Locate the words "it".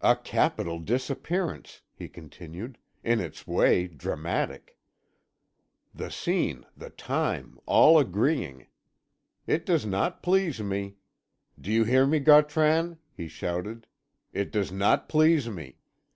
9.46-9.64, 14.32-14.50